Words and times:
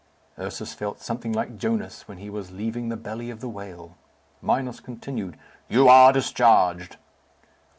Ursus 0.39 0.73
felt 0.73 0.99
something 0.99 1.31
like 1.31 1.59
Jonas 1.59 2.07
when 2.07 2.17
he 2.17 2.27
was 2.27 2.49
leaving 2.51 2.89
the 2.89 2.97
belly 2.97 3.29
of 3.29 3.39
the 3.39 3.47
whale. 3.47 3.99
Minos 4.41 4.79
continued, 4.79 5.37
"You 5.69 5.87
are 5.89 6.11
discharged." 6.11 6.97